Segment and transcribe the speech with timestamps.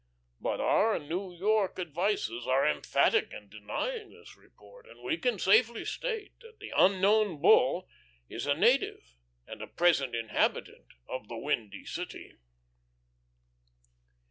[0.39, 5.85] But our New York advices are emphatic in denying this report, and we can safely
[5.85, 7.87] state that the Unknown Bull
[8.27, 9.13] is a native,
[9.45, 12.37] and a present inhabitant of the Windy City."